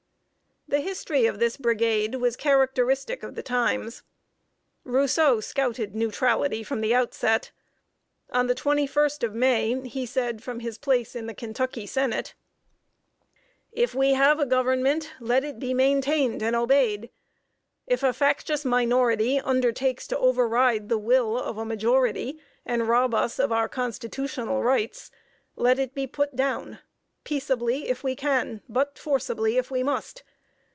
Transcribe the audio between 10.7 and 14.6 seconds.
place in the Kentucky Senate: "If we have a